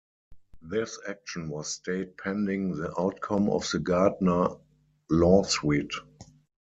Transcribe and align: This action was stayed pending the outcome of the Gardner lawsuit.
This 0.63 0.97
action 1.07 1.47
was 1.47 1.71
stayed 1.75 2.17
pending 2.17 2.71
the 2.71 2.91
outcome 2.99 3.47
of 3.51 3.69
the 3.71 3.77
Gardner 3.77 4.47
lawsuit. 5.11 5.93